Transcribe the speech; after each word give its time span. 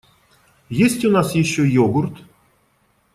Есть 0.71 1.05
у 1.05 1.11
нас 1.11 1.35
ещё 1.35 1.63
йогурт? 1.63 2.15